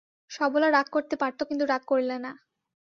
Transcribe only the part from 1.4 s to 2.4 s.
কিন্তু রাগ করলে না।